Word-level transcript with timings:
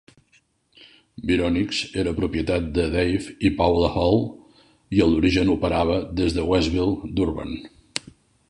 Vironix 1.31 1.81
era 2.03 2.13
propietat 2.21 2.71
de 2.79 2.85
Dave 2.97 3.35
i 3.49 3.53
Paula 3.61 3.91
Hall 4.05 4.19
i 4.99 5.05
a 5.05 5.09
l'origen 5.13 5.53
operava 5.59 6.03
des 6.23 6.41
Westville, 6.55 6.99
Durban. 7.21 7.55